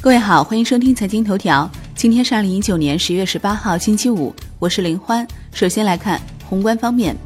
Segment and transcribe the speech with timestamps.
[0.00, 1.68] 各位好，欢迎收听财经头条。
[1.96, 5.26] 今天是二零一九年十月十八号，星期五，我是林欢。
[5.52, 7.16] 首先来看宏观方面，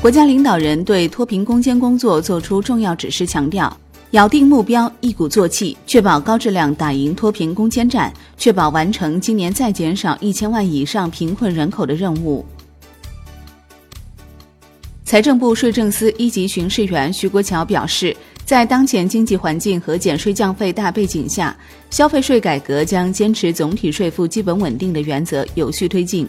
[0.00, 3.74] 国家领导人对脱贫攻坚工作作出重要指示，强调
[4.12, 12.42] 咬定目标，一鼓作气，确保高质量打赢脱贫攻坚战，确保完成今年再减少一千万以上贫困人口的任务。
[15.04, 21.54] 财政部税政司一级巡视员徐国桥表示，在当前经济环境和减税降费大背景下，
[21.90, 26.28] 消费税改革将坚持总体税负基本稳定的原则，有序推进。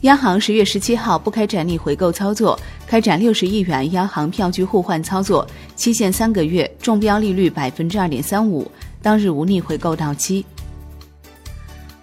[0.00, 8.70] 央行十月十七号不开展逆回购操作，开展六十亿元央行票据互换操作，期限三个月，中标利率百分之二点三五，
[9.02, 10.42] 当日无逆回购到期。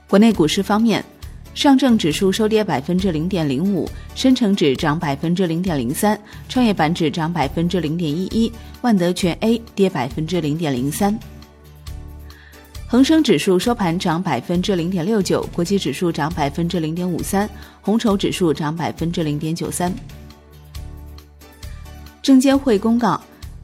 [0.08, 1.04] 国内股市方面。
[1.54, 8.52] 上证指数收跌百分之零点零五，深成指涨百分之零点零三，创业板指涨百分之零点一一，
[8.82, 11.18] 万德全 A 跌百分之零点零三。
[12.88, 17.50] 恒生指数收盘涨百分之零点六九，国际指数涨百分之零点五三，
[17.82, 19.94] 红筹指数涨百分之零点九三。
[22.22, 23.22] 证监会公告，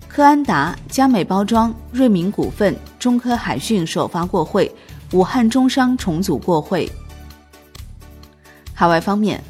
[0.09, 4.70] 科安达、佳美包装、瑞明股份、中科海讯首发过会，
[5.14, 6.89] 武汉中商重组过会。
[8.80, 9.44] 海外方面，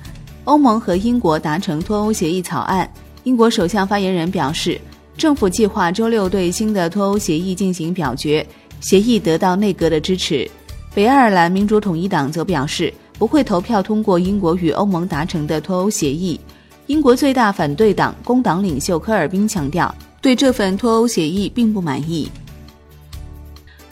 [0.45, 2.89] 欧盟和英国达成脱欧协议草案。
[3.25, 4.80] 英国首相发言人表示，
[5.17, 8.48] 政府计划周六对新的脱欧协议进行表决，
[8.80, 10.50] 协议得到内阁的支持。
[10.95, 16.39] 北爱尔兰民主统一党则表示不会投票通过英国与欧盟达成的脱欧协议。
[16.86, 22.31] 英国最大反对党工党领袖科尔宾强调，对这份脱欧协议并不满意。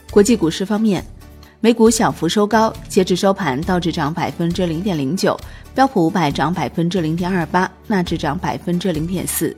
[0.09, 1.06] 国际股市方面。
[1.61, 5.36] 美股小幅收高，截至收盘，道指涨百分之零点零九，
[5.73, 9.56] 标普五百涨百分之零点二八，纳指涨百分之零点四。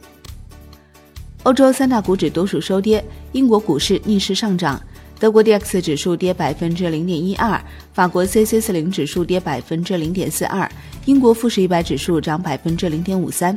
[1.44, 4.82] 欧洲三大股指多数收跌，英国股市逆势上涨，
[5.20, 7.62] 德国 D X 指数跌百分之零点一二，
[7.94, 10.70] 法国 C C 四零指数跌百分之零点四二，
[11.06, 13.54] 英国富时一百指数涨百分之零点五三。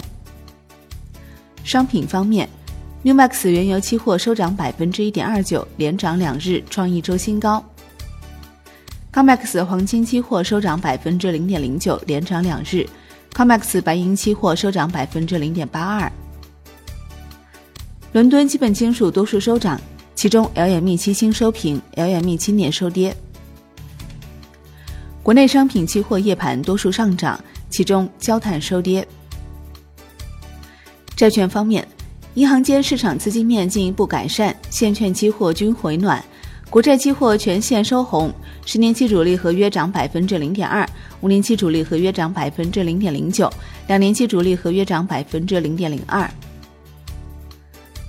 [1.63, 2.49] 商品方面
[3.03, 7.65] ，New Max 原油期货收涨百分之一点二九，连涨两日，创一周新高。
[9.13, 12.89] COMEX 黄金期货收涨百分之零点零九，连涨两日。
[13.35, 16.11] COMEX 白银期货收涨百分之零点八二。
[18.13, 19.81] 伦敦基本金属多数收涨，
[20.15, 23.15] 其中 LME 期锌收平，LME 期镍收跌。
[25.25, 27.39] 国内商品期货夜盘多数上涨，
[27.69, 29.07] 其中焦炭收跌。
[31.17, 31.87] 债券方面，
[32.35, 36.25] 银行间市场资金面进一步改善，现券期货均回暖。
[36.71, 38.33] 国债期货全线收红，
[38.65, 40.89] 十年期主力合约涨百分之零点二，
[41.21, 43.53] 五年期主力合约涨百分之零点零九，
[43.89, 46.31] 两年期主力合约涨百分之零点零二。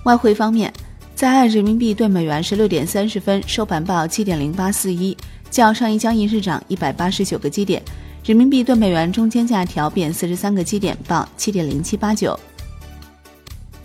[0.06, 0.72] 外汇方面，
[1.16, 5.18] 在岸人民币兑美元十六点三十分收盘报七点零八四一，
[5.50, 7.82] 较上一交易日涨一百八十九个基点，
[8.24, 12.40] 人民币兑美元中间价调贬四十三个基点，报七点零七八九。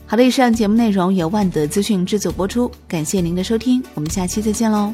[0.09, 4.93] 好的，以上节目内容由万德资讯制作播出，感谢您的收听，我们下期再见喽。